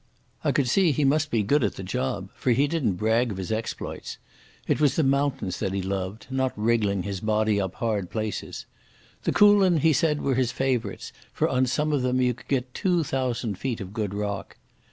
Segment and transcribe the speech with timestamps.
[0.43, 3.37] I could see he must be good at the job, for he didn't brag of
[3.37, 4.17] his exploits.
[4.67, 8.65] It was the mountains that he loved, not wriggling his body up hard places.
[9.25, 12.73] The Coolin, he said, were his favourites, for on some of them you could get
[12.73, 14.57] two thousand feet of good rock.